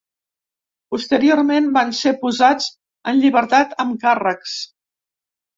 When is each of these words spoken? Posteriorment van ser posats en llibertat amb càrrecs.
Posteriorment 0.93 1.67
van 1.75 1.93
ser 1.99 2.13
posats 2.23 2.71
en 3.13 3.21
llibertat 3.25 3.79
amb 3.85 4.03
càrrecs. 4.07 4.57